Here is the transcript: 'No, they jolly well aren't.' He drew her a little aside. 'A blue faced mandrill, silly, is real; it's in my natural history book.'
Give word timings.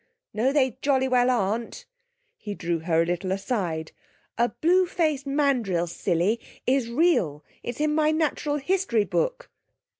'No, 0.33 0.51
they 0.51 0.79
jolly 0.81 1.07
well 1.07 1.29
aren't.' 1.29 1.85
He 2.35 2.55
drew 2.55 2.79
her 2.79 3.03
a 3.03 3.05
little 3.05 3.31
aside. 3.31 3.91
'A 4.35 4.49
blue 4.59 4.87
faced 4.87 5.27
mandrill, 5.27 5.85
silly, 5.85 6.39
is 6.65 6.89
real; 6.89 7.43
it's 7.61 7.79
in 7.79 7.93
my 7.93 8.09
natural 8.09 8.57
history 8.57 9.05
book.' 9.05 9.51